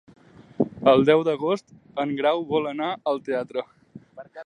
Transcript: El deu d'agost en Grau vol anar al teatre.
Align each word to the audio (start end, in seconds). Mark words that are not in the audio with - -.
El 0.93 1.05
deu 1.09 1.21
d'agost 1.27 1.75
en 2.05 2.17
Grau 2.23 2.43
vol 2.55 2.73
anar 2.75 2.91
al 3.13 3.25
teatre. 3.29 3.69